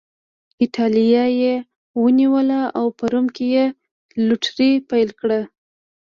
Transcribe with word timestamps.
اېټالیا 0.63 1.25
یې 1.41 1.53
ونیوله 2.01 2.59
او 2.77 2.85
په 2.97 3.05
روم 3.11 3.25
کې 3.35 3.45
یې 3.55 3.65
لوټري 4.27 4.71
پیل 4.89 5.09
کړه 5.19 5.39